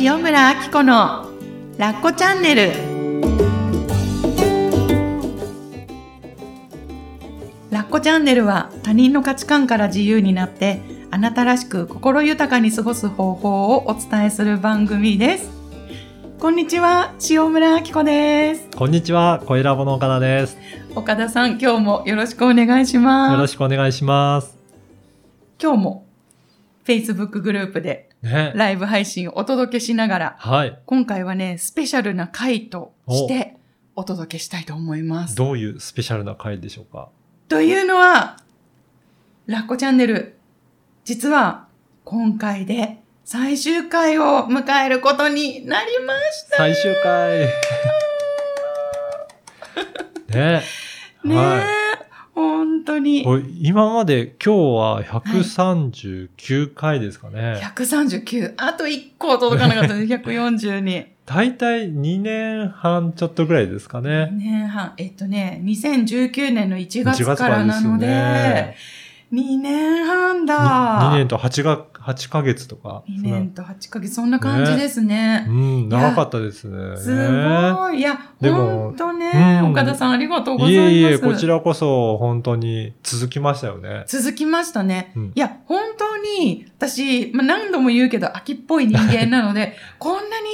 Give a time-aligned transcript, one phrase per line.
[0.00, 1.30] 塩村あき子の
[1.78, 2.72] ラッコチャンネル
[7.70, 10.80] ラッコチャンネルは他人の価値観から自由になって
[11.12, 15.48] あなたらしく心豊かに過ごす方法をお伝えする番組です
[16.40, 20.58] こんにちは塩村あき子ですこんにちは、声ラボの岡田です。
[20.96, 24.58] 岡田さん今日もよろしくお願いしますよろしくお願いします。
[25.62, 26.06] 今日も
[26.84, 28.52] Facebook グループでね。
[28.54, 30.78] ライブ配信をお届けしながらはい。
[30.86, 33.56] 今回はね、スペシャルな回として
[33.94, 35.36] お届けしたいと思います。
[35.36, 37.08] どういうスペシャルな回でしょうか？
[37.48, 38.38] というのは、
[39.46, 40.36] ラッコチャンネル、
[41.04, 41.66] 実は
[42.04, 46.56] 今回で最終回を迎えることになりました。
[46.56, 47.40] 最終回。
[50.34, 50.62] ね。
[51.24, 51.60] ねえ、は
[52.84, 53.24] 本当に
[53.66, 57.58] 今まで今日は139回ですかね。
[57.62, 60.12] 139、あと1個届かなかったです。
[60.12, 61.06] 140に。
[61.24, 64.30] 大体2年半ちょっとぐらいですか2ね。
[64.32, 68.76] 年半、えっとね、2019年の1 1月からなので、ね。
[69.32, 71.10] 2年半だ。
[71.12, 73.02] 2年と8が、8ヶ月とか。
[73.08, 75.46] 2年と8ヶ月、そんな感じですね。
[75.48, 76.96] うん、長かったですね。
[76.98, 77.10] す
[77.74, 77.98] ごい。
[77.98, 80.90] いや、でもほんとね、うん岡田さんありがとうございいます。
[80.90, 84.04] えいえ、こちらこそ本当に続きましたよね。
[84.06, 85.12] 続きましたね。
[85.16, 90.46] うんいや、本当に、私、まあ、何度も言うけど、秋っぽい人間なので、こんなに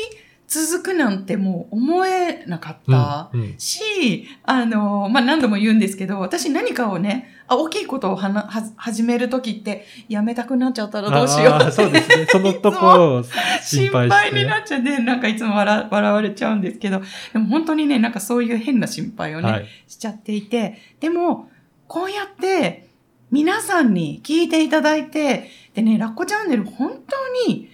[0.50, 3.30] 続くなんてもう思えなかった。
[3.32, 12.26] うんうんし、あの、まあ、何度も言うんですけど、私何かをね、あ大きいことをはなは始めるときって、やめたくなっちゃったらどうしようあーそうですね。
[12.28, 13.22] そのとこ心
[13.62, 14.30] 心配して。
[14.30, 17.00] 配になっちゃって、なんかいつも笑笑われちゃうんですけど、
[17.32, 19.66] でも本当にね、なんかそういう変な心配をね、はい。
[19.86, 21.48] しちゃっていて、でも、
[21.86, 22.88] こうやって
[23.30, 27.70] 皆さんに聞いていただいて、でね、ラッコチャンネル本当に、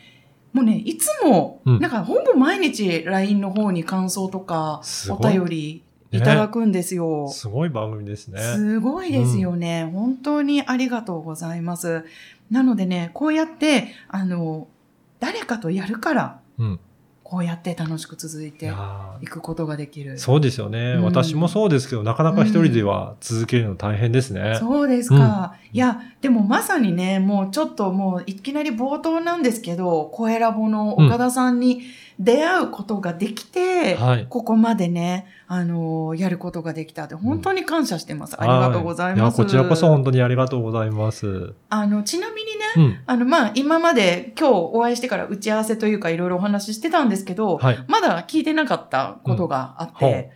[0.56, 7.28] もうね、いつも、うんなんかほぼ毎日 LINE の方に感想とか、お便りいただくんですよ。
[7.28, 8.40] すごい番組ですね。
[8.40, 12.06] すごいですよね、本当にありがとうございます。
[12.50, 14.66] なのでね、こうやって、あの、
[15.20, 16.80] 誰かとやるから、うん。
[17.28, 20.16] こうやって楽しく続いいてやいくことができるー。
[20.16, 24.56] そうですよね、うん私もそうですけど、なかなか一人では続けるの大変ですね。
[24.60, 25.56] そうですか。
[25.72, 31.82] いや、でもまさにね、もうちょっともういきなり冒頭なんですけど、声ラボの岡田さんに
[32.18, 34.26] 出会うことができて、はい。
[34.28, 38.34] ここまでね、あのやることができたって、本当に感謝してます。
[38.40, 39.38] ありがとうございます。
[39.38, 41.54] や、こちらこそ本当にありがとうございます。
[41.68, 43.00] あの、ちなみにね、うん。
[43.06, 47.84] あの、まあ、今まで今日お会いしてから打ち合わせというかいろいろお話ししてたんですけど、はい。
[47.86, 50.32] まだ聞いてなかったことがあって、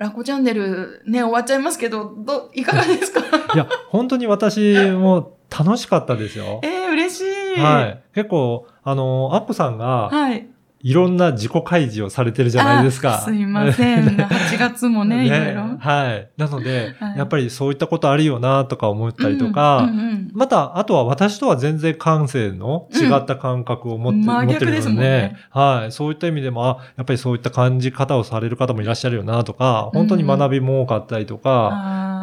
[0.00, 3.20] ラコチャンネルね、終わっちゃいますけど、ど、いかがですか？
[3.54, 6.86] いや、本当に私も楽しかったですよえ。
[6.88, 7.20] ー、嬉し
[7.56, 7.60] い。
[7.60, 8.02] はい。
[8.14, 10.48] 結構、あの、アッコさんが、はい。
[10.82, 13.16] いろんな自己開示をされてるじゃないですか。
[13.16, 14.04] あすいません。
[14.16, 15.62] 8月も ね、いろいろ。
[15.78, 16.30] はい。
[16.38, 25.92] なので、はいやっぱりそういったことあるよなとか思ったりとか、うんうんうんまた、あとは私とは全然感性の違った感覚を持って,、うん真持ってる逆でで、ねはい。
[25.92, 31.70] そういった意味でも、あ、やっぱりそういった感じ方をされる方もいらっしゃるよなとか、本当に学びも多かったりとか、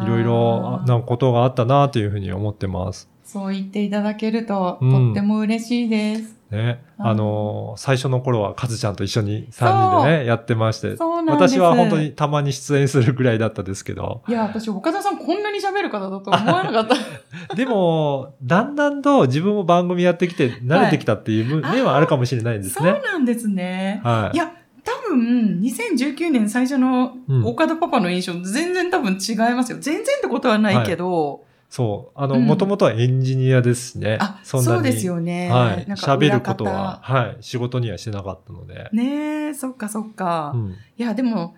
[0.02, 3.08] ーいろいろなことがあったなというふうに思ってます。
[3.24, 6.22] そう言っていただけると、うんとっても嬉しいです。
[6.22, 6.28] ね。
[6.28, 10.96] あーあの、最初の頃はカズちゃんと一緒に3人でね、やってまして。
[11.28, 12.12] 私は本当に。
[12.12, 16.96] たまに出演するぐらいだったですけど、いや、私、岡田さんこんなに喋る方だと思わなかった。
[17.54, 23.00] でも、だんだんと自分も番組やってきて慣れてきたっていう面はあるかもしれないんですそうね。
[23.04, 24.00] なんですね。
[24.02, 24.38] はいい。
[24.38, 24.50] や、
[24.84, 29.78] 多分、2019年最初のうん岡田パパの印象、全然多分違いますよ。
[29.80, 32.18] 全然ってことはないけど、そう。
[32.18, 34.18] あの、うんもともとはエンジニアですしね。
[34.20, 35.50] あ、そそうですよね。
[35.50, 35.84] はい。
[35.92, 37.36] 喋ることは、裏はい。
[37.40, 38.84] 仕事にはしてなかったので。
[38.84, 38.96] 方。
[38.96, 40.52] ねえ、そっかそっか。
[40.54, 40.70] うん。
[40.96, 41.54] いや、でも、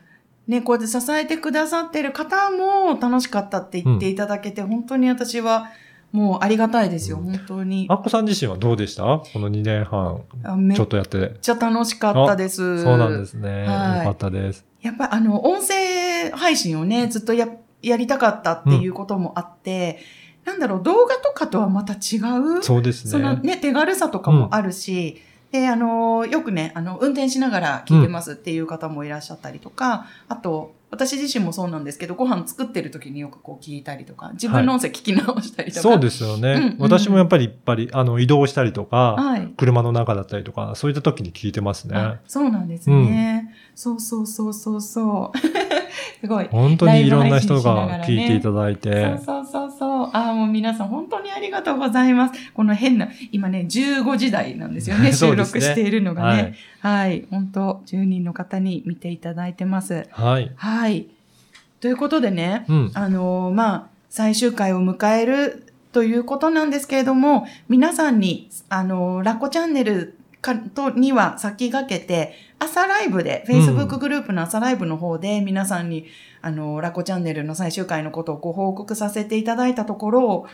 [0.48, 5.70] ね、こうやって支えてくださってる方も楽しかったって言っていただけて、本当に私は
[6.10, 7.94] もうありがたいですよ、うん本当にア。
[7.94, 9.02] ッコさん自身はどうでした？
[9.04, 11.34] この2年半、あめっちょっとやって。
[11.40, 12.82] ちゃ楽しかったです。
[12.82, 13.64] そうなんですね。
[13.64, 14.64] はいよかったです。
[14.82, 17.46] やっぱあの、音声配信をね、ずっとや、
[17.82, 19.98] やりたかったっていうこともあって、
[20.44, 22.18] なんだろう、動画とかとはまた違
[22.58, 23.10] う、そうですね。
[23.10, 25.20] そのね、手軽さとかもあるし、
[25.52, 35.82] で、あの、よくね、あの、運転しながら聞いてますっていう方もいらっしゃったりとか、あと、私自身もそうなんですけど、ご飯作ってる時によくこう聞いたりとか、自分の音声聞き直したりとか。
[35.82, 36.52] そうですよね。
[36.52, 39.52] うんうん私もやっぱりいっぱい、あの、移動したりとか、はい。
[39.56, 42.18] 車の中だったりとか、そういった時に聞いてますねあ。
[42.26, 43.54] そうなんですね。
[43.74, 45.79] そうそうそうそうそう。
[46.20, 46.48] すごい。
[46.50, 50.10] 本当にいろんな人が聞いていただいて、そうそうそうそう。
[50.12, 52.34] ああ、もう皆さん本当にありがとうございます。
[52.52, 56.54] この変な、今ね、15時台なんですよ ね、収録しているのがね。
[56.80, 57.26] はい、はい。
[57.30, 60.06] 本当10人の方に見ていただいてます。
[60.10, 60.50] はい。
[60.56, 61.06] はい。
[61.80, 62.90] ということでね、うん。
[62.94, 76.06] あのーまあ、最終回を迎えるということなんですけれども、皆さんに、あのーラッコチャンネルかとには先駆けて、朝ライブで、うん Facebook グループの朝ライブの方で皆さんに、
[76.40, 80.46] あのーラッコチャンネルの最終回のことをご報告させていただいたところ、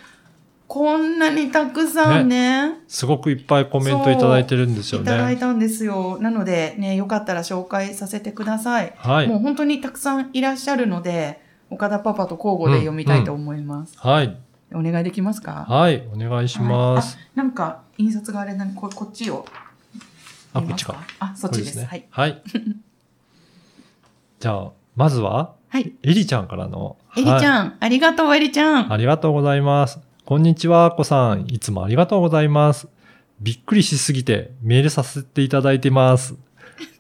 [0.69, 5.41] こんなにたくさんねすごくいっぱいコメントいただいてるんですよいただいね。
[5.41, 6.19] たんですよ。
[6.21, 8.93] なのでね、よかったら紹介させてください。
[8.97, 9.37] はいも。
[9.37, 13.99] う本当にたくさんいらっしゃるので、岡田パパと交互で読みたいと思います。
[13.99, 14.37] はい。
[14.73, 15.67] お願いできますか？
[15.69, 16.07] はい。
[16.13, 17.17] お願いします。
[17.37, 19.47] なんか、印刷があれなにこ、こっちを。
[20.59, 20.97] あ、こっちか。。
[21.19, 21.75] あ、そっちです。
[21.75, 22.07] これはい。
[22.11, 22.43] はい。
[24.41, 25.93] じゃあ、まずは、はい。
[26.03, 26.97] エリちゃんからの。
[27.17, 27.33] エリちん。
[27.47, 28.93] ゃん、ありがとう、エリちゃん。
[28.93, 29.99] ありがとうございます。
[30.25, 31.47] こんにちは、こさん。
[31.49, 32.89] いつもありがとうございます。
[33.41, 36.35] びっくりしすぎてメールさせていただいてます。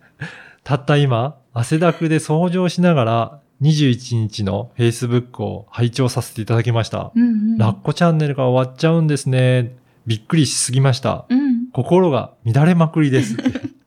[0.64, 7.10] たった今、汗だくで掃除をしながら21日の Facebook を拝聴させていただきました。
[7.14, 7.58] うんうん。
[7.58, 9.76] ラッコチャンネルが終わっちゃうんですね。
[10.06, 11.24] びっくりしすぎました。
[11.28, 11.55] うん。
[11.76, 13.36] 心が乱れまくりです。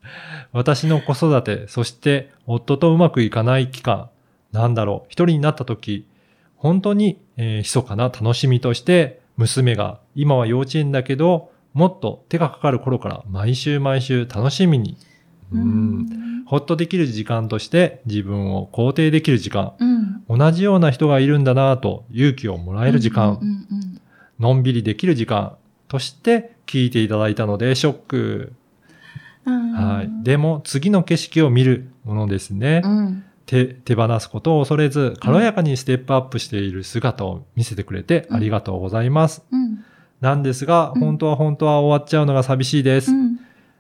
[0.54, 4.10] 私の子育て、そして夫とうまくいかない期間、
[4.52, 6.06] なんだろう、一人になった時、
[6.56, 14.96] 本当に、えー密かな楽しみとして、娘が今は幼稚園だけど、もっと手がかかる頃から毎週毎週楽しみに、
[15.52, 16.44] うん。
[16.46, 20.38] ほっとできる時間として自分を肯定できる時間、うん。
[20.38, 23.40] 同じような人がいるんだなぁと勇気をもらえる時間、
[24.40, 25.56] のんびりできる時間
[25.90, 28.54] として聞いていただいたのでショック。
[29.46, 29.72] うん。
[29.74, 30.10] はい。
[30.24, 32.82] でも次の景色を見るものですね。
[32.86, 33.24] うん。
[33.46, 39.44] 手手放すことを恐れず軽やかにステップアップしている姿を見せてくれてありがとうございます。
[39.52, 39.84] うん。
[40.22, 43.12] なんですが、うん本当は本当は終わっちゃうのが寂しいです。
[43.12, 43.40] うん。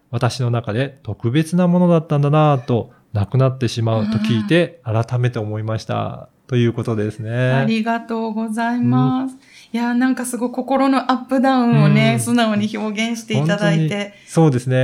[0.10, 6.30] 私の中で特別なものだったんだなぁと、なくなってしまうと聞いて改めて思いました。
[6.48, 7.32] ということですね。
[7.32, 9.38] ありがとうございます。
[9.71, 14.13] いやー、なんかすごい心のアップダウンをね、うん素直に表現していただいて。
[14.25, 14.75] そうですね。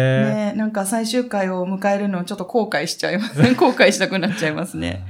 [0.51, 3.55] ね、なんか最終回を迎えるのをちょっと後悔しちゃいますね。
[3.55, 5.03] 後悔したくなっちゃいますね。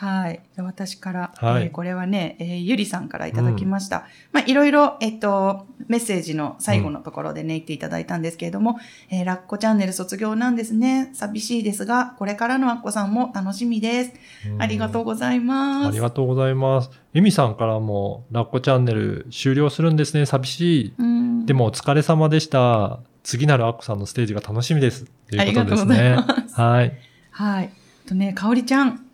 [0.00, 0.40] はい。
[0.56, 4.06] で私から、はいえーこれはね、えーゆりさんからいただきました。
[4.32, 8.78] まあ、いろいろ、えっと、メッセージの最後のところでね、言っていただいたんですけれども、
[9.10, 11.10] えーラッコチャンネル卒業なんですね。
[11.12, 14.12] 寂しいですが、これからのアッコさんも楽しみです。
[14.46, 15.88] うんありがとうございます。
[15.88, 16.90] ありがとうございます。
[17.12, 20.24] エミさんからも、ラッコチャンネル終了するんですね。
[20.24, 20.94] 寂しい。
[20.98, 23.00] うんでもお疲れ様でした。
[23.22, 25.04] 次なるアッコさんのステージが楽しみです。
[25.28, 26.42] ということですありねがとうござい。
[26.44, 26.92] ますはい。
[27.32, 27.70] はい。
[28.06, 29.04] とね、かおりちゃん。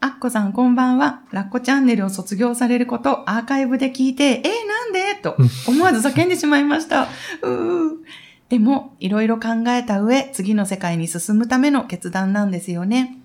[0.00, 1.22] あっこさんこんばんは。
[1.32, 5.14] ラッコチャンネルを卒業されることアーカイブで聞いて、えー、なんで？
[5.14, 7.08] と思わず叫んでしまいました。
[7.42, 7.90] うー
[8.48, 13.18] でも、いろいろ考えた上、次の世界に進むための決断なんですよね。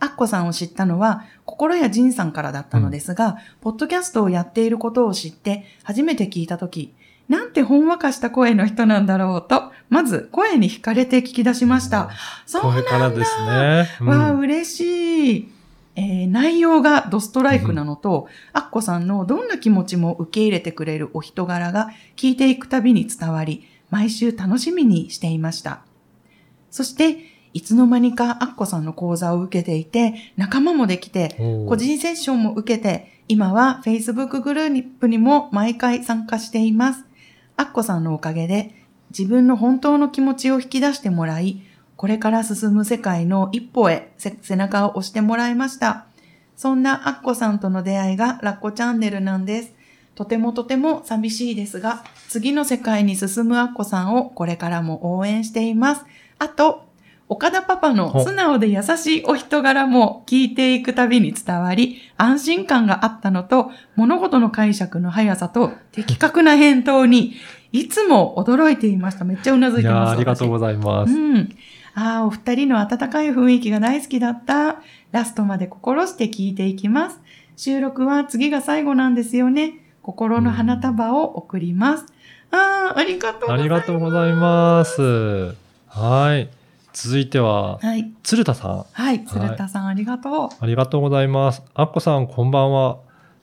[0.00, 6.92] アッコさんを知ったのは、心や仁さんからだったのですが、ポッドキャストをやっていることを知って、初めて聞いたとき、
[7.28, 12.10] なんてほんわかした声の人なんだろうと、まず声に惹かれて聞き出しました。
[12.46, 13.88] そうこなんだれからですね。
[14.00, 15.57] うんわあ、嬉しい。
[15.98, 25.80] えー内容がドストライクなのと、アッコさんのどんな気持ちも受け入れてくれるお人柄が聞いていくたびに伝わり、毎週楽しみにしていました。
[26.70, 27.16] そして、
[27.52, 31.34] いつの間にかアッコさんの講座を受けていて、仲間もできて、
[31.66, 37.04] 個人セッションも受けて、今は Facebook グループにも毎回参加しています。
[37.56, 41.62] アッコさんのおかげで自分の本当の気持ちを引き出してもらい、
[41.98, 46.06] これから進む世界の一歩へせ背中を押してもらいました。
[46.56, 49.72] そんなアッコさんとの出会いがラッコチャンネルなんです。
[50.14, 56.04] とてもとても寂しいですが、次の世界に進むアッコさんをこれからも応援しています。
[56.38, 56.84] あと、
[57.28, 67.34] 岡田パパの素直で優しいお人柄も聞いていくたびに伝わり、安心感があったのと、物事の解釈の速さと的確な返答に、
[67.72, 69.24] いつも驚いていました。
[69.24, 70.12] めっちゃうなずいてます。
[70.12, 71.12] ありがとうございざいます。
[71.12, 71.48] うん。
[72.00, 74.82] ああ、お二人の温かい雰囲気が大好きだった。
[75.10, 77.20] ラストまで心して聞いていきます。
[77.56, 79.84] 収録は次が最後なんですよね。
[80.02, 82.06] 心の花束を送ります。
[82.52, 83.60] ああ、ありがとうございます。
[83.60, 85.56] ありがとうございます。
[85.88, 86.48] はい。
[86.92, 88.12] 続いては、はい。
[88.22, 88.84] 鶴田さん。
[88.92, 89.24] はい。
[89.24, 90.48] 鶴田さん、ありがとう。
[90.60, 91.64] ありがとうございます。
[91.74, 92.98] アッコさん、こんばんは。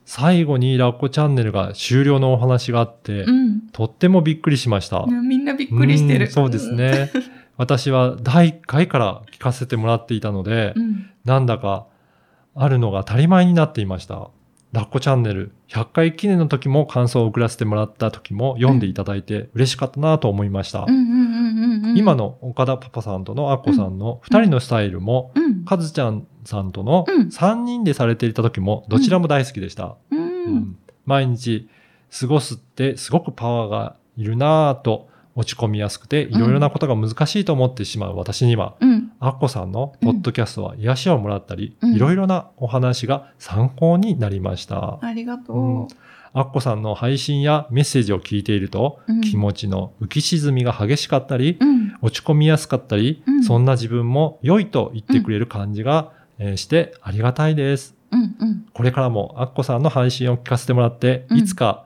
[0.06, 3.62] 最後にラッコチャンネルが終了のお話があって、うん。
[3.74, 5.06] とってもびっくりしました。
[5.08, 6.28] みんなびっくりしてる。
[6.28, 7.12] うんそうですね。
[7.58, 11.10] 私は第1回から聞かせてもらっていたので、うん。
[11.24, 11.88] なんだか
[12.54, 14.30] あるのが当たり前になっていました。
[14.72, 20.86] ラッコチャンネル100回記念の時も感想を送らせてもらった時も読んでいただいて嬉しかったなと思いました。
[21.96, 25.66] 今の岡田パパさんとのアッコさんの2人のスタイルも、うん。
[25.66, 29.96] カズちゃんさんとのうん3人でされていた時もどちらも大好きでした。
[30.12, 30.16] う。
[30.16, 31.70] うんん毎日
[32.20, 39.12] 過ごすってすごくパワーがいるなぁと落ち込みやすくていろいろなことが難しいと思ってしまう私には、うん。
[39.20, 45.00] アッコさんのポッドキャストは癒しをもらったり、うんいろいろなお話が参考になりました。
[45.02, 45.88] ありがとうんう。
[46.34, 51.94] アッコさんの配信やメッセージを聞いていると、うん気持ちの浮き沈みが激しかったり、うん。
[52.02, 57.96] 落ち込みやすかったり、うんそんな自分も良いと言ってくれる感じが、えーしてありがたいです。
[58.12, 58.66] うんうん。
[58.74, 61.86] これからもアッコさんの配信を聞かせてもらって、うんいつか、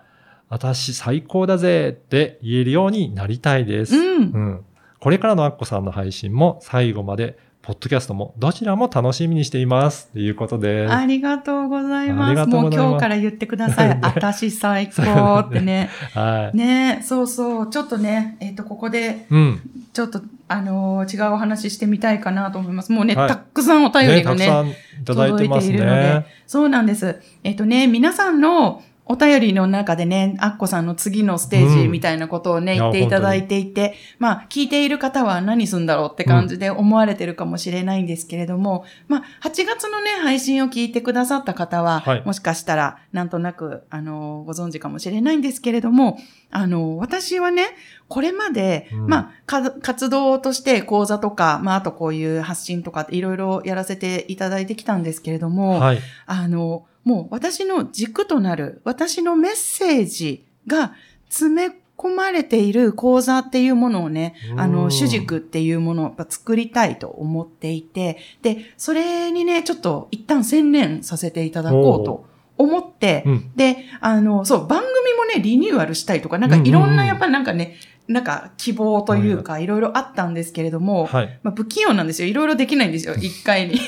[0.49, 3.95] 私最高だぜって言えるようになりたいです。
[3.95, 4.21] うん。
[4.23, 4.65] うん
[4.99, 10.07] これからのアッコさんの配信も最後まで、ポッドキャストもどちらも楽しみにしています。
[10.11, 10.87] ということで。
[10.89, 12.35] ありがとうございます。
[12.35, 13.89] ますもう今日から言ってください。
[13.89, 15.89] ね 私最高ってね。
[16.15, 16.57] はい。
[16.57, 17.69] ねそうそう。
[17.69, 19.61] ちょっとね、えっ、と、ここで、うん。
[19.93, 22.91] ちょっと、あのー違うお話ししてみたいかなと思います。
[22.91, 24.73] もうね、はいたくさんお便りがね、たくさんい
[25.05, 26.25] ただいてます届いているのでね。
[26.47, 27.21] そうなんです。
[27.43, 42.23] えっ、とね、皆さんのお便りの中でね、アッコさんの次のステージみたいなことをね、うん言っていただいていて、まあ、聞いている方は何すんだろうって感じで思われてるかもしれないんですけれども、まあ、8月のね、配信を聞いてくださった方は、はい。
[42.23, 46.19] もしかしたら、なんとなく、あの、ご存知かもしれないんですけれども、
[46.51, 47.65] あの、私はね、
[48.07, 49.07] これまで、うん。
[49.07, 55.99] まあ、か活動として講座とか、まあ、あとこういう発信とかいろいろやらせていただいてきたんですけれども、はい。
[56.27, 60.93] あの、もう私の軸となる、私のメッセージが
[61.29, 72.25] 詰め込まれている講座っていうものをね、あの、うん主軸っていうものを作りたいと思っていて、で、それにね、ちょっと一旦専念させていただこうと
[72.57, 73.51] 思って、うん。
[73.55, 77.75] で、あの、そう、番組もね、リニューアルしたいとか、なんかいろんな、やっぱなんかね、
[78.07, 81.39] なんか希望というか、いろいろあったんですけれども、はい。
[81.43, 82.27] まあ、不器用なんですよ。
[82.27, 83.79] いろいろできないんですよ、一回に。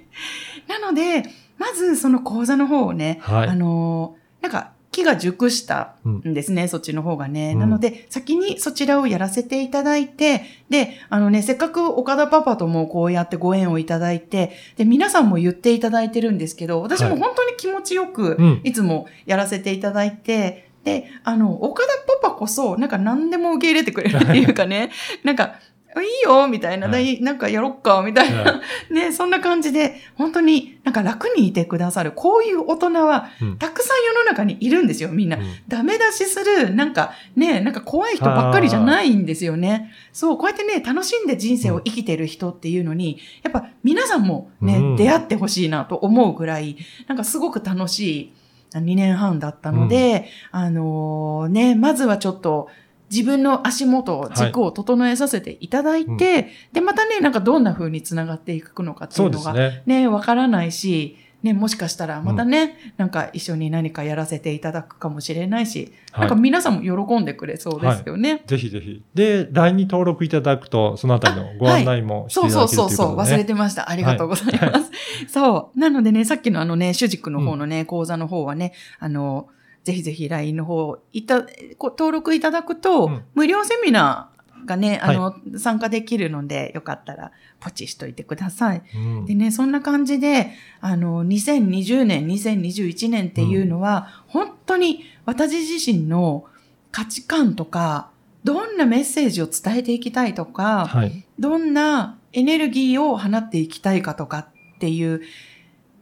[0.66, 1.24] なので、
[1.60, 7.52] まずその講座の方をね、はいあのーなんか、木が熟したうんんですね、そっちの方がね。
[7.52, 18.60] うんなので、先にそちらをやらせていただいて、で、あのね、せっかく岡田パパともこうやってご縁をいただいて、で、皆さんも言っていただいてるんですけど、私もはい本当に気持ちよく、うん。
[18.64, 21.88] いつもやらせていただいて、で、あの、岡田
[22.22, 24.90] パパこそ、なんか何でも受け入れてくれるっていうかね、
[25.22, 25.56] なんか、
[25.96, 33.58] いいよ、みたいな、はだいなんかやろっか、みたいな、は ね、そんな感じで、本当になんか楽にいてくださる、こういう大人は、うん。
[33.58, 35.36] たくさん世の中にいるんですよ、みんな。
[35.36, 35.44] うん。
[35.66, 39.90] ダメ出しする、なんかね、なんか怖い人ばっかりじゃないんですよね。
[40.12, 44.96] そう、こうやってね、楽しんで人生を生きてる人っていうのに、やっぱ皆さんもね、うん。
[44.96, 46.76] 出会ってほしいなと思うぐらい、
[47.08, 48.32] なんかすごく楽しい
[48.78, 52.68] 2年半だったので、あのね、まずはちょっと、
[53.10, 59.82] 自分の足元、軸を整えさせていただいて、で、またね、なんかどんな風に繋がっていくのかっていそううのがね。
[59.86, 68.42] ね、わからないし、ね、もしかしたらまたね、なんか一緒に何かやらせていただくかもしれないし、はないんか皆さんも喜んでくれそうですよね。
[68.46, 69.02] ぜひぜひ。
[69.14, 73.34] で、LINE に登録いただくと、そのあたりのご案内もしていそうただけるというそうそうそう、ことで、ね。
[73.36, 73.90] 忘れてました。
[73.90, 74.90] ありがとうございます。
[75.28, 75.78] そう。
[75.78, 79.48] なのでね、さっきのあのね、主軸の方のね、講座の方はね、あの、
[79.84, 81.42] ぜひぜひ LINE の方いた、
[81.78, 88.82] こ登録いただくと、うん無料セミナーがね、あの、参加できるので、よかったらポチしといてください。
[88.94, 96.44] うんでね、そんな感じで、あの、2020年、2021年っていうのは、本当に私自身の
[96.92, 98.10] 価値観とか、
[98.44, 101.24] どんなメッセージを伝えていきたいとか、はい。
[101.38, 104.38] どんなエネルギーを放っていきたいかとか
[104.76, 105.22] っていう、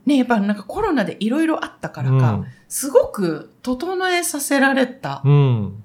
[0.09, 5.33] ね、やっぱなんかコロナでいろいろあったからか、すごく整えさせられたうん。
[5.33, 5.37] う
[5.67, 5.85] ん。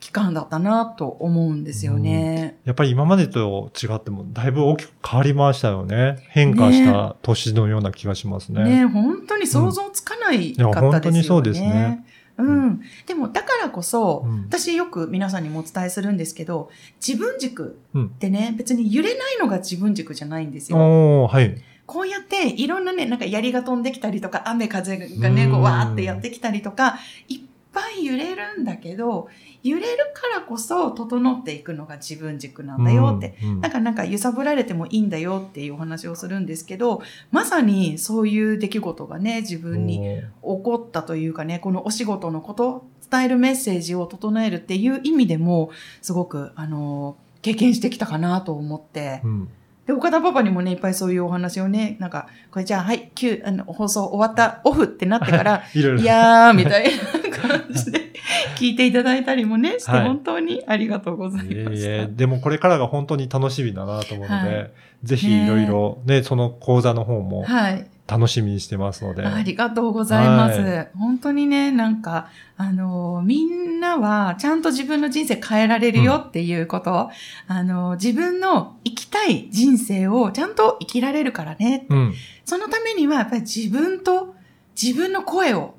[0.00, 2.58] 期間だったなと思うんですよね。
[2.64, 6.16] やっぱり今までと違っても、だいぶ大きく変わりましたよね。
[6.30, 8.64] 変化した年のような気がしますね。
[8.64, 10.80] ね本当に想像つかないかったですよね。
[10.80, 12.04] 本当にそうですね
[12.36, 12.80] うん。
[13.06, 16.70] でも、だからこそ、うん私よく皆さんにもお伝えするんですけど、
[17.06, 21.28] 自分軸うんってね、別に揺れないのが自分軸じゃないんですよ。
[21.28, 21.62] はい。
[21.86, 26.98] こうやっていろんなね、なんか槍が飛んできたりとか、雨風がね、こううんわーってやってきたりとか、
[27.28, 27.40] いっ
[27.72, 29.28] ぱい揺れるんだけど、
[29.62, 33.36] 揺れるからこそ整っていくのが自分軸なんだよって。
[33.42, 33.48] うん。
[33.50, 45.70] うんなんかなんか揺さぶられてもいいんだよっていうお話をするんですけど、まさにそういう出来事がね、自分に起こったというかね、このお仕事のこと、伝えるメッセージを整えるっていう意味でも、
[46.00, 49.48] すごく、あの、経験してきたかなと思って、うん。
[49.86, 55.98] で、岡田パパにもね、いっぱいそういうお話をね、なんか、これじゃあ、はい、9、あの、放送終わった、オフってなってから、 いろいろ。
[56.00, 56.90] いやー、みたいな
[57.36, 58.12] 感じで
[58.56, 61.88] 聞いていただいたりもね、して、はい本当にありがとうございいえいました。
[61.90, 64.66] え、でもこれからが本当に楽しみだなと思うので、は
[65.02, 67.86] ぜひいろいろね、その講座の方もはい。
[68.06, 69.24] 楽しみにしてますので。
[69.24, 70.60] ありがとうございます。
[70.60, 73.61] は本当にね、なんか、あのー、みんな
[74.00, 77.10] はちゃんと自分の人生変えられるよっていうこと、
[77.46, 81.86] あのー、自分の生きたい人生をちゃんと生きられるからね。
[81.88, 82.14] うん。
[82.44, 84.34] そのためにはやっぱり自分と
[84.80, 85.74] 自分の声を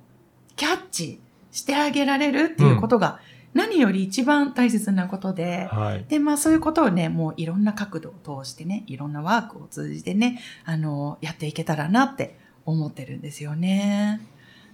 [0.55, 1.19] キャッチ
[1.51, 3.19] してあげられるっていうことが
[3.53, 6.05] 何より一番大切なことで、はい。
[6.07, 14.21] で、まあそういうことをね、もういろんな角度を通してね、いろんなワークを通じてね、あの、やっていけたらなって思ってるんですよね。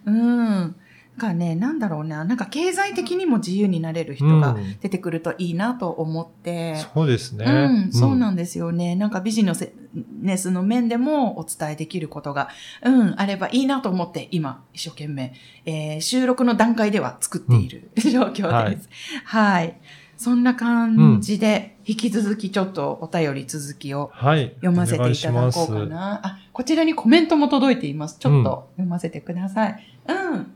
[0.05, 0.75] うん。
[1.19, 7.43] だからね、なんだろうな、なんか経済的にも自由になれる人がうん出てくるといいなと思って、そうですね。
[7.45, 8.95] うん、そうなんんですよね。
[8.95, 12.47] なんかビジネスの面でもお伝えできることが、
[12.83, 15.33] うん、あればいいなと思って、今、一生懸命、
[15.65, 18.89] えー収録の段階では作っている、 状況です。
[19.25, 19.77] はいはい。
[20.19, 24.51] そんな感じで、引き続きちょっとお便り続きをはい。
[24.55, 26.19] 読ませていただこうかな。
[26.25, 28.17] あ、こちらにコメントも届いています。
[28.19, 29.83] ちょっと読ませてください。
[30.07, 30.51] うん。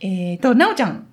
[0.00, 1.06] えーと、なおちゃん。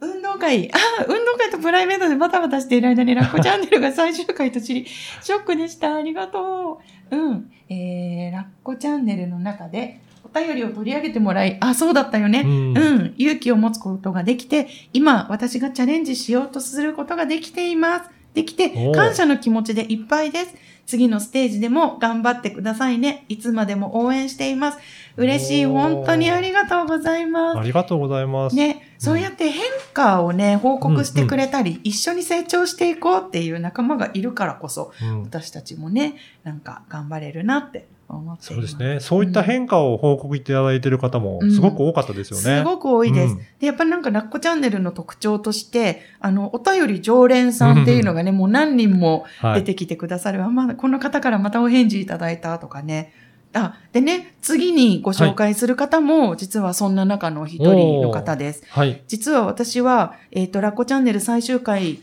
[0.00, 5.94] 運動会、あ、運動会とプライベートでバタバタしている間にラッコチャンネルが最終回と知り、ショックでした。
[5.94, 7.16] ありがとう。
[7.16, 7.52] うん。
[7.68, 12.42] えー、ラッコチャンネルの中でお便りを取り上げてもらい、あ、そうだったよね。
[12.44, 18.10] うんうん、勇気を持つことができて、今私がチャレンジしようとすることができています。
[18.34, 20.54] できて感謝の気持ちでいっぱいです。
[20.86, 23.24] 次のステージでも頑張ってくださいね。
[23.28, 24.78] いつまでも応援しています。
[25.16, 25.64] 嬉しい。
[25.64, 28.54] 本当にありがとうございまありがとうございます。
[28.54, 28.56] す。
[28.56, 38.44] ね、そうやって変化をね、報告してくれたり、一緒に成長していこうっていう仲間がいるからこそ、うん私たちもね、なんか頑張れるなって思って。
[38.44, 39.00] そうですね。
[39.00, 42.60] そういった変化を報告いただいている方もすごく多かったですよね。
[42.60, 43.34] すごく多いです。
[43.34, 49.60] うんで、やっぱりなんかラッコチャンネルの特徴として、あの、お便り常連さんっていうのがね、もう何人もはい。
[49.60, 50.42] 出てきてくださる。
[50.42, 53.12] あ、まあ、この方からまたお返事いただいたとかね。
[53.54, 58.64] あ、でね、次にご紹介する方も、実はそんな中の一人の方です。
[58.68, 59.02] はい。
[59.08, 62.00] 実は私は、えっ、と、ラッコチャンネル最終回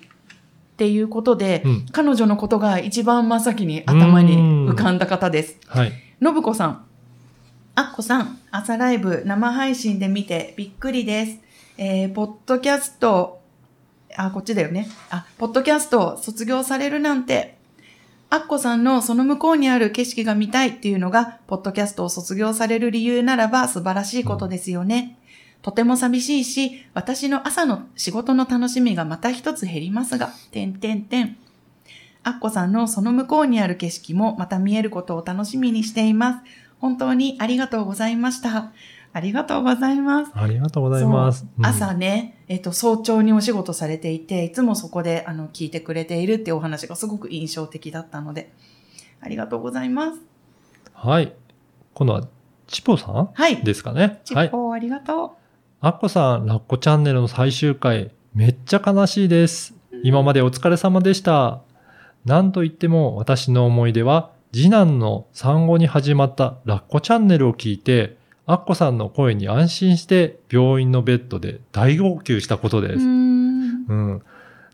[0.80, 1.86] っていうことで、うん。
[1.92, 5.58] 彼女のことが一番真っ先に頭に浮かんだ方です。
[5.68, 5.92] はい。
[6.24, 6.86] 信子さん。
[7.76, 11.40] あっこさん、朝ライブ生配信で見てびっくりです。
[11.78, 13.42] えー、ポッドキャスト、
[14.16, 14.88] あ、こっちだよね。
[15.10, 17.58] あ、ポッドキャスト卒業されるなんて。
[18.30, 25.19] あっこさんのその向こうにある景色が見たいっていうのが、ポッドキャストを卒業される理由ならば素晴らしいことですよね。
[25.62, 31.38] とても寂しいし、私の朝の仕事の楽しみがまた一つ減りますが、てんてんてん。
[32.24, 36.40] アッコさんのその向こうにある景色もまた見えることを楽しみにしています。
[36.80, 38.72] 本当にありがとうございました。
[39.12, 40.32] ありがとうございます。
[40.36, 41.40] ありがとうございます。
[41.40, 48.54] そう朝ね、えっと、早朝にお仕事されていて、いつもそこで、あの、聞いてくれているっていうお話がすごく印象的だったので、
[49.22, 50.14] ありがとうございます。
[50.14, 50.30] うん
[51.02, 51.34] はい。
[51.94, 52.28] 今度は、
[52.68, 53.64] チポさんはい。
[53.64, 54.02] ですかね。
[54.02, 54.20] はい。
[54.26, 55.38] ちっぽーありがと
[55.82, 59.74] アッコさん、ラッコチャンネルの最終回、めっちゃ悲しいです。
[60.04, 61.62] 今までお疲れ様でした。
[62.26, 72.82] なんといっても私の思い出は、次男の産後に始まったラッコチャンネルを聞いて、アッコさんの声に安心して病院のベッドで大号泣したことう。
[72.82, 72.94] です。
[72.96, 73.86] うーん。
[73.88, 74.22] うん。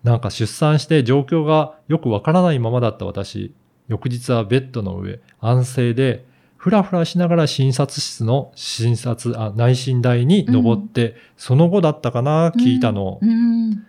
[0.01, 3.53] なんか出産して状況がよくわからないままだった私。
[3.89, 6.25] 翌日はベッドの上、安静で、
[6.65, 13.19] ふらふらしながら診察室の診察、あ、内診台に登って、その後だったかな、聞いたの。
[13.21, 13.85] うーん。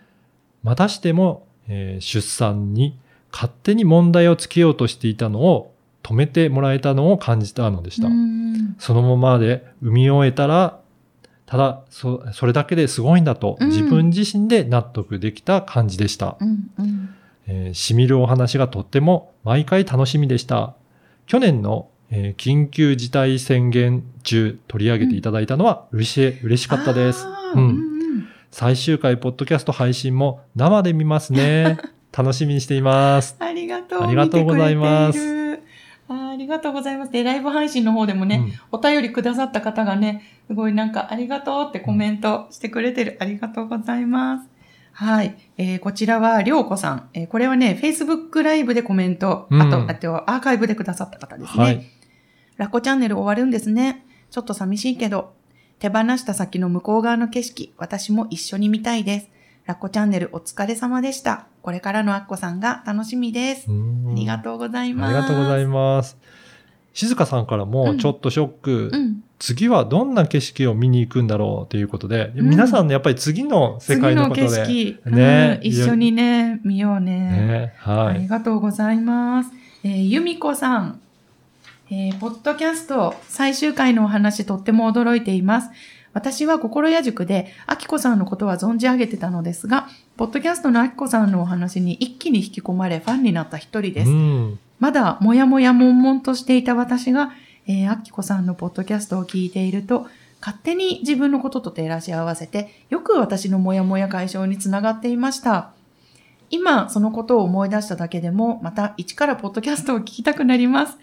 [0.61, 2.95] またしても、えー出産に
[3.31, 8.09] 勝手に問題をつけようとしていたのを止めてもらえたのを感じたのでした。
[8.77, 10.79] そのままで産み終えたら、
[11.47, 16.37] ただ、そ、それだけですごいんだと、うん自分自身で納得できた感じでした。
[16.39, 16.69] うん。
[16.77, 17.09] うん。
[17.47, 20.75] えー、しみるお話がとっても毎回楽しみでした。
[21.25, 27.25] 去年の、えー緊急事態宣言中取り上げていただいたのは嬉しい、嬉しかったです。
[27.55, 28.27] うん。
[28.51, 31.77] 最終回ポッドキャスト配信も生で見ますね。
[32.17, 33.35] 楽しみにしています。
[33.39, 34.03] ありがとう。
[34.03, 35.37] ありがとうございます
[36.09, 37.11] ありがとうございます。
[37.11, 43.17] で、ライブ配信の方でもね、お便りくださった方がね、すごいなんかありがとうってコメントしてくれてる。
[43.19, 44.49] ありがとうございます。
[44.93, 45.35] はい。
[45.57, 47.09] えーこちらは、りょうこさん。
[47.13, 51.63] えーこれはね、Facebook ライブでコメント、うんあと、あと、アーカイブでくださった方うんですね。
[51.63, 51.85] はい。
[52.57, 54.05] ラコチャンネル終わるんですね。
[54.29, 55.33] ちょっと寂しいけど、
[55.79, 59.29] 手放した先の向こう側の景色、私も一緒に見たいです。
[59.65, 61.47] ラッコチャンネルお疲れ様でした。
[61.61, 63.67] これからのアッコさんが楽しみです。
[63.69, 65.15] ありがとうございます。
[65.15, 66.17] ありがとうございまます。
[66.93, 68.97] 静香さんからも、ちょっとショック、す。
[68.97, 69.23] うん。
[69.37, 74.49] 次はどんな景色を見に行くんだろうということで、うん皆さんね、やっぱり次の世界のことで。
[74.49, 77.13] 次の景色、ねうん一緒にね、見ようね。
[77.13, 78.07] ね、はい。
[78.07, 79.51] ありがとうございます。
[79.83, 80.99] えー由美子さん。
[81.89, 85.69] えーポッドキャスト最終回のお話とっても驚いています。
[86.13, 94.11] 私は心屋塾で、あきこさんのことは存じ上げてたのですが、ポッドキャストのあきこさんのお話に一気に引き込まれファンになった一人です。
[94.11, 94.59] うん。
[94.79, 97.31] まだもやもや悶々としていた私が、
[97.67, 100.07] えー、あきこさんのポッドキャストを聞いていると、
[100.41, 105.71] 勝手に自分のことと照らし合わせて、よく私のもやもや解消につながっていました。
[106.49, 110.97] 今、そのことを思い出しただけでも、また一からポッドキャストを聞きたくなります。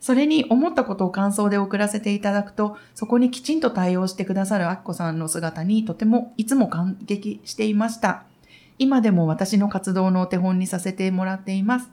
[0.00, 8.24] それに思ったことを感想で送らせていただくと、そこにきちんと対応してくださるあきこさんの姿にとてもいつも感激していました。
[8.78, 11.90] 今でも私の活動のお手本にさせてもらっています。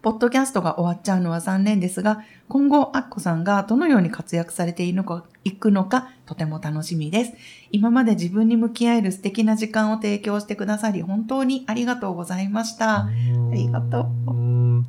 [0.00, 7.34] ポッドキャストが終わっちゃうのは残念ですが、今後、アッコさんがどのように活躍されているのか、いくのか、とても楽しみです。
[7.70, 13.04] 今まで自分に向き合える素敵な時間を提供してくださり、本当にありがとうございました。
[13.04, 13.10] あ
[13.52, 14.86] りがとううん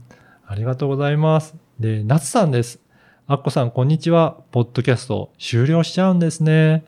[0.47, 1.62] ありがとうございます。
[1.79, 2.79] で、夏さんです。
[3.25, 4.37] あっこさん、こんにちは。
[4.51, 6.85] ポッドキャスト終了しちゃうんですね。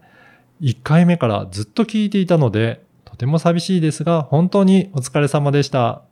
[0.61, 6.03] 1回目からずっと聞いていたので、とても寂しいですが、本当にお疲れ様でした。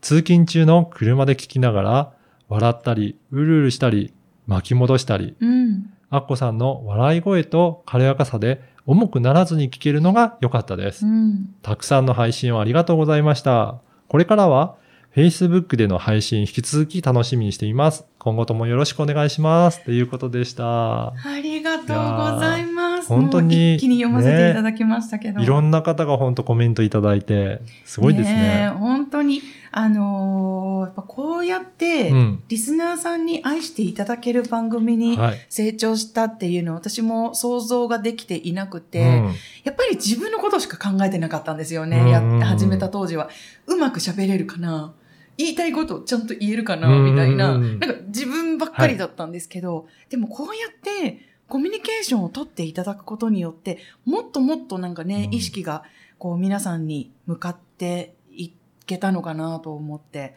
[0.00, 2.12] 通勤中の車で聞きながら、
[2.48, 4.12] 笑ったり、うるうるしたり、
[4.46, 5.90] 巻き戻したり、うん。
[6.10, 11.08] アッコさんの笑い声と軽やかさで重くならずに聞けるのが良かったですう。
[11.08, 11.54] ん。
[11.62, 13.80] たくさんの配信をありがとうございました。
[14.08, 14.76] これからは
[15.14, 18.04] Facebook での配信引き続き楽しみにしています。
[18.18, 19.84] 今後ともよろしくお願いします。
[19.84, 21.10] ということでした。
[21.10, 23.06] ありがとうございます。
[23.06, 25.40] 本当に一気に読ませていただきましたけど。
[25.40, 28.68] いろんな方が本当コメントいただいて、すごいですえね。
[28.76, 32.42] 本当に、あのーやっぱこうやって、うん。
[32.48, 35.46] リスナーさんに愛していただける番組にはい。
[35.48, 42.10] 成長したっていうのは私も想像ができていなくて、うんやっぱり自分のことしか考えてなかったんですよね。
[42.10, 43.28] やって始めた当時は。
[43.68, 44.92] うまく喋れるかな
[45.36, 47.58] 言いたいことをちゃんと言えるかなみたいな。
[47.58, 55.84] なんか自分ばっかりだったんですけど、でもこうやってコミュニケーションを取っていただくことによって、もっともっとなんかね、うん意識が
[56.18, 58.52] こう皆さんに向かってい
[58.86, 60.36] けたのかなと思って、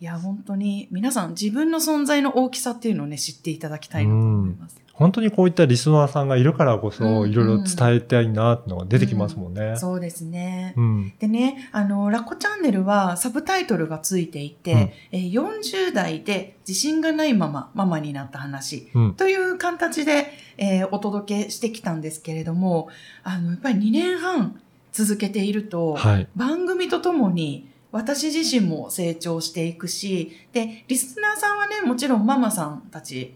[0.00, 4.85] いや、本当に皆さん自分の存在の大きさっていうのをね、知っていただきたいなと思います。
[4.98, 9.76] 本当にこういったリスナーさんがいるからこうんそ、うんいろいろ伝えたいなってのが出てきますもんね。
[9.76, 10.72] そうですね。
[10.76, 11.12] うん。
[11.18, 19.14] でね、あの、ラッコチャンネルはサブタイトルがついていて、うんえー40代で自信がないままママになった話うん。
[19.14, 22.88] という形で、えーお届けしてきたんですけれども、
[23.22, 24.58] あの、やっぱり2年半
[24.92, 26.28] 続けていると、はい。
[26.34, 33.34] 番組とともに私自身も成長していくし、で、リスナーさんはね、もちろんママさんたち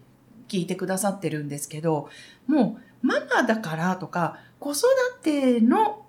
[0.51, 2.09] 聞いてくださってるんですけど、
[2.47, 4.83] もうママだからとか、子育
[5.23, 6.05] ての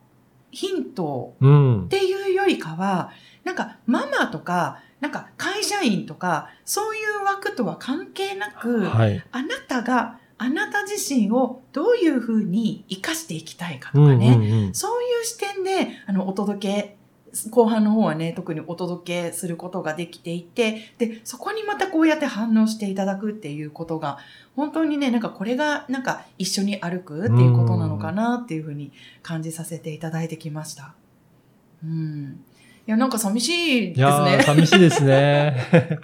[0.52, 1.88] ヒントうんっ。
[1.88, 3.12] ていうよりかは、
[3.44, 9.24] なんかママとか、なんか会社員とか、そういう枠とは関係なく、はい。
[9.32, 14.74] あなたがあなた自身をどういうふうに生かしていきたいかとうんかね、うんうん。
[14.74, 16.98] そういう視点で、あの、お届け、
[17.50, 24.18] 後半の方はね、特にお届けすることができていて、で、そこにまたこうやって反応していただくっていうことが、
[24.56, 28.92] 本当にね、なんかこれが、なんか一緒に歩くっていうことなのかなっていうふうに
[29.24, 30.94] 感じさせていただいてきました。
[31.84, 32.44] うん。
[32.88, 34.44] いや、なんか寂しいですいやー、ね。
[34.44, 36.00] 寂しいですね。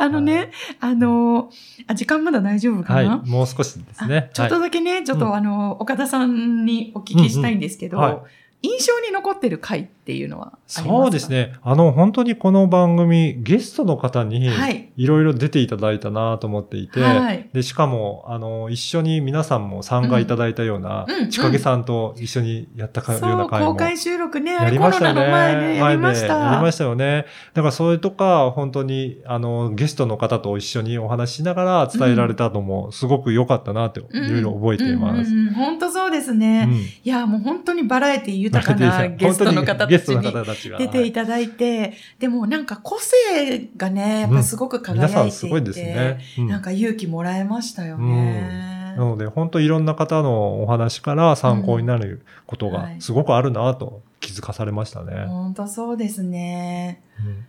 [0.00, 1.50] あのね、あの、
[1.88, 3.08] あ、時間まだ大丈夫かはい。
[3.08, 4.34] な、もう少しですねあ。
[4.34, 8.20] ちょっとはだけね、ちょっと、うんあの、岡田さんにお聞きしたいんですけど、うんうんはい
[8.62, 10.88] 印象に残ってる回っていうのはありますか？
[10.88, 11.28] そうです。
[11.28, 11.52] ね。
[11.62, 14.90] あの、本当にこの番組、ゲストの方に、はい。
[14.96, 17.50] いろいろ出ていただいたなと思っていて、はい。
[17.52, 23.72] で、しかも、あの、一緒に皆さんも参加いただいたような、うんうんちかげさんと一緒にやったかようそう、な会も。
[23.72, 25.20] 公開収録ね、あやりましたよね。
[25.26, 26.62] の前でやりまし前でやりた。
[26.62, 27.26] ましたよね。
[27.52, 35.30] だからそれとか、本当に、あの、ゲストの方と一緒にお話ししながら伝えられたのも、すごく良かったなって、いうんろいろ覚えています。
[35.30, 36.66] うんうんうん本当そうですね。
[36.68, 40.78] うんいや、もう本当にバラエティ豊かなゲストの方たちゲストのに方たちが。
[40.78, 46.20] 出ていただいて、でもなんか個性がね、やっぱりすごく輝皆さんいていすごいですて、ね。
[46.38, 48.94] うんなんか勇気もらえましたよね。
[48.96, 55.26] なので、本当いろんな方のお話から参考になることがうんはいすごくあるなと気づかされましたね。
[55.26, 57.02] 本当そうですね。
[57.20, 57.44] うん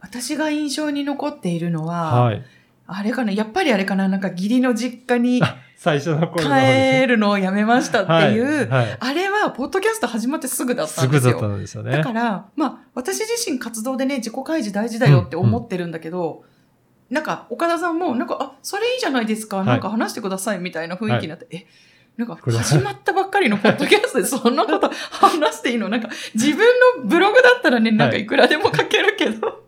[0.00, 2.42] 私が印象に残っているのは、はい。
[2.86, 5.40] あれかな、やっぱりあれかな、なんか義理の実家に
[5.84, 8.96] 最初の頃の帰るのをやめましたっていう、はいはい。
[8.98, 11.40] あれは、ポッドキャスト始まってすぐだったすぐだっんですよ。
[11.40, 11.90] たんですよね。
[11.98, 16.44] だから、まあ、私自身活動でね、自己開示大事だよって思ってるんだけど、
[17.10, 19.66] なんか、岡田さんも、なんか、あ、それいいじゃないですか、い。
[19.66, 21.66] なんか話してくださいみたいな雰囲気になって、え、
[22.16, 25.90] なんか、始まったばっかりのポッドキャストでそんなこと話していいの？
[25.90, 26.58] なんか、自分
[26.98, 29.64] のブログだったらね、なんかいくらでも書けるけど、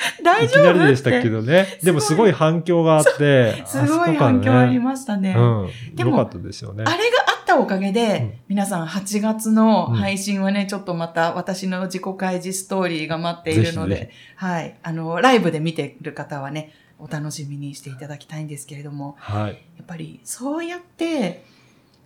[0.22, 1.66] 大いきな丈夫りでしたけどね。
[1.82, 5.34] でもすごい反響があって、すごい反響ありまましたね。
[5.36, 5.94] うん。
[5.94, 6.84] でもですよね。
[6.86, 14.74] あれがあったおかげで、うん皆さん8月の配信はね、ちょっとまた私の自己開示ストーリーが待っているので、はい。
[14.82, 19.50] あの、ライブで見てる方はね、お楽しみにしていただきたいんですけれども、はい。
[19.50, 21.44] やっぱりそうやって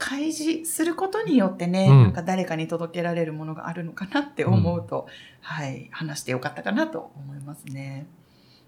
[0.05, 5.07] 開示することによってね、うんなんか誰かに届けられるものがあるのかなって思うと、
[5.41, 8.07] はい、話してよかったかなと思いますね。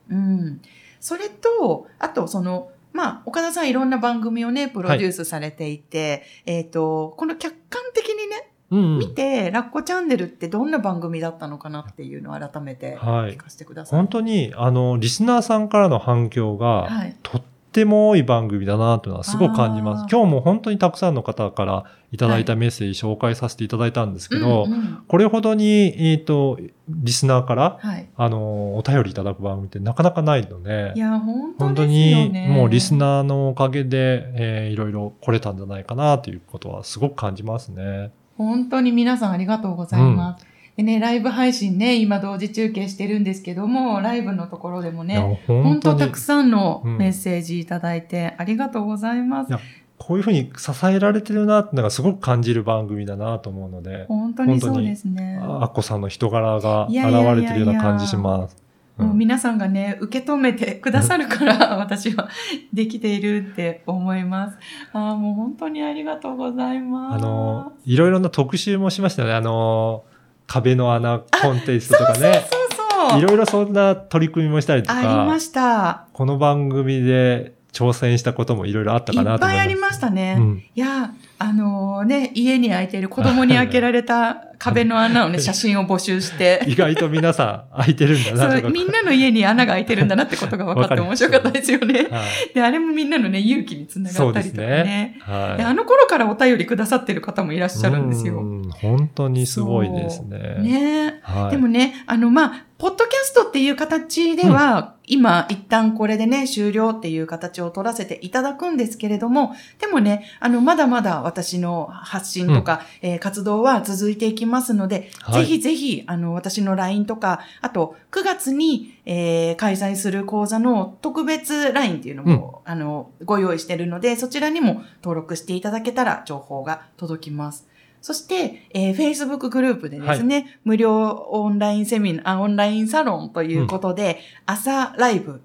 [0.09, 0.63] うん。
[0.99, 13.97] それと、あとその、まあ、岡田さんいろんな番組をね、プロデュースされていて、えっ、と、この客観的にね、うんうん見て、ラッコチャンネルってどんな番組だったのかなっていうのを改めてはい聞かせてください。
[13.97, 17.15] 本当に、あの、リスナーさんからの反響が、はい。
[17.23, 26.59] とっても多い番組だなというのはすごく感じます今日も本当にたくさんの方からいただいたメッセージ紹介させていただいたんですけど、うんうんこれほどに、えっ、と、
[26.89, 28.09] リスナーから、はい。
[28.17, 32.49] あの、お便りいただく番組ってなかなかないのでい、や、本当本当にね。
[32.49, 38.11] もうリスナーのおかげで、えーいろいろ来れたんじゃないかなということはすごく感じますね。
[38.37, 40.47] 本当に皆さんありがとうございます。
[40.77, 49.53] でね、ライブ配信ね、今同時中継してるんですけども、ライブのところでもね、本当たくさんのうんメッセージいただいてありがとうございます。
[49.99, 55.41] こういうふうに支えられてるなってのがすごく感じる番組だなと思うので、本当にそうですね。
[55.43, 56.97] あっこさんの人柄が現
[57.41, 58.57] れてるような感じします。
[58.61, 62.31] うんもう皆さんがね、受け止めてくださるから、 私は
[62.73, 64.57] できているって思います。
[64.95, 67.17] ああ、もう本当にありがとうございます。
[67.17, 69.35] あの、いろいろな特集もしましたよね。
[69.35, 70.05] あの、
[70.47, 72.47] 壁の穴コンテストとかね。
[72.51, 76.07] そうそういろいろそんな取り組みもしたりとありかま、した。
[76.13, 79.55] この番組で挑戦したこともいろいろあったかなと思います。
[79.55, 80.37] いっぱいありましたね。
[80.39, 80.65] うん。
[80.75, 88.61] いや、あのね、家に開いている子供に開けられた壁の穴をね、写真を募集して、 意外と皆さん空いてるんだな。
[88.61, 92.09] そう、みんなの家に穴が開いてるんだなってことが分かって面白かったですよね。
[92.11, 92.55] はい。
[92.55, 95.19] で、あれもみんなのね、勇気につながったりとかね。
[95.21, 95.59] はい。
[95.59, 98.41] であの頃からお便りくださってる方もいらっしゃるんですよ。
[98.41, 100.59] うん本当にすごいですね。
[100.61, 101.51] ねはい。
[101.51, 115.47] でもね、あの、まあ、ポッドキャストっていう形では、今、一旦これでね、終了っていう形を取らせていただくんですけれども、でもね、あの、まだまだ私の発信とか、えー活動は続いていきますので、はい。
[115.47, 127.67] ぜひぜひ、あの、私の LINE とか、あと、9月に、えー開催する講座の特別 LINE っていうのも、あの、ご用意してるので、そちらにも登録していただけたら情報が届きます。
[128.07, 135.41] そして、えー Facebook グループでですね、無料オンラインセミナー、あオンラインサロンということで、朝ライブ、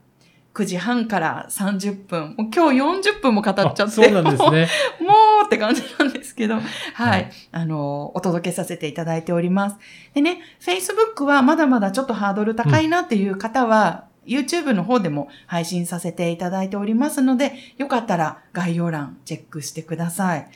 [0.53, 4.67] 9時半から30分、もう今日40分も語っちゃって、あそうなんですね。
[4.99, 9.77] もうもうって感じなんですけど、はい、はいあの、お届けさせていただいております。
[10.13, 20.47] でね、Facebook はまだまだちょっとハードル高いなっていう方は、YouTube の方でも配信させていただいておりますので、よかったら概要欄チェックしてください。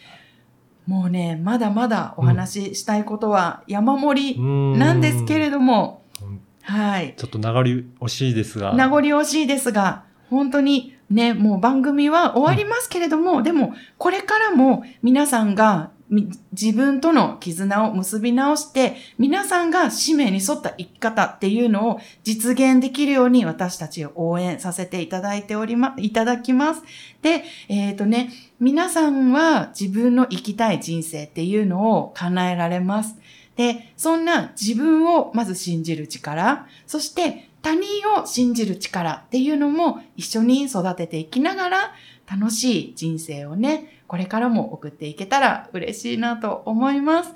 [0.87, 7.13] もうね、まだまだお話ししたいことは山盛りなんですけれども、うんはい。
[7.15, 8.73] ちょっと名残惜しいですが。
[8.73, 26.83] 名残惜しいですが、本当にね、もう番組は終わりますけれども、でも、これからも皆さんがみ自分との絆を結び直して、皆さんが使命に沿った生き方っていうのを実現できるように私たちを応援させていただいておりま、いただきます。
[27.21, 33.15] で、えっ、とね、皆さんは自分の生きたい人生っていうのを叶えられます。
[33.55, 37.83] で、そんな自分をまず信じる力、そして他人
[38.21, 41.91] を信じる力っていうのも一緒に育てていきながら
[42.29, 47.33] 楽しい人生をね、これからも送っていけたら嬉しいなと思います。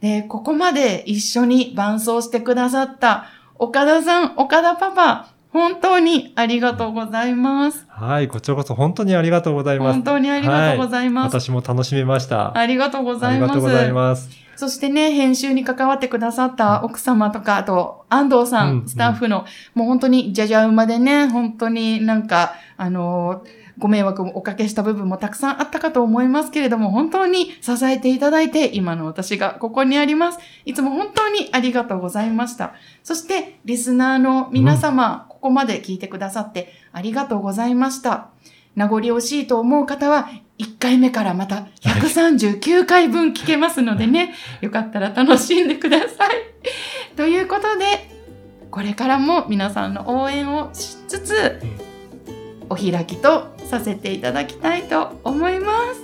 [0.00, 3.26] で、ここまで一緒に伴走してくださった
[3.56, 7.86] 岡田さん、岡田パパ、本当にありがとうございます。
[7.88, 9.94] はい、こちらこそ本当にありがとうございます。
[9.94, 11.38] 本当にありがとうございます。
[11.40, 12.56] 私も楽しめました。
[12.56, 13.54] ありがとうござあいます。
[13.54, 14.30] りがとうございます。
[14.56, 30.38] そしてね、編集に関わってくださった奥様とか、あと、安藤さん、うんスタッフの、もう本当に、じゃじゃ馬でね、本当になんか、あのーご迷惑をおかけした部分もたくさんあったかと思いますけれども、本当に支えていただいて、今の私がここにあります。
[30.64, 32.74] いつも本当にありがとうございました。
[33.02, 38.28] そして、リスナーの皆様、ここまで聞いてくださってありがとうございました。
[38.74, 47.16] 名残惜しいと思う方は、1回目からまた139回分聞けますのでね、よかったら楽しんでください。
[47.16, 47.84] ということで、
[48.70, 51.60] これからも皆さんの応援をしつつ、
[52.72, 56.00] お開きとさせていただきたいと思います。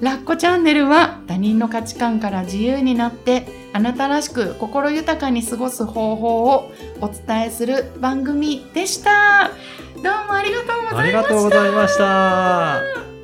[0.00, 9.50] ラッコチャンネルは他人の価値観から自由になってあなたらしく心豊かに過ごす方法をお伝えする番組でした。
[9.96, 10.98] どうもありがとうございました。
[10.98, 13.19] ありがとうございました。